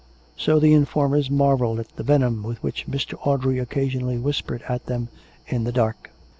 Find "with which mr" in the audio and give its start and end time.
2.41-3.19